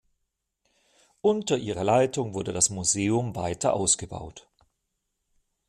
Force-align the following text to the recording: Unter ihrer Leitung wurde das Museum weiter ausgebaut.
Unter 1.21 1.59
ihrer 1.59 1.83
Leitung 1.83 2.33
wurde 2.33 2.53
das 2.53 2.71
Museum 2.71 3.35
weiter 3.35 3.73
ausgebaut. 3.75 4.49